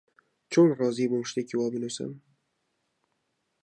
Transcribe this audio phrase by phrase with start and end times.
[0.51, 2.11] چۆن ڕازی بووم شتێکی وا بنووسم؟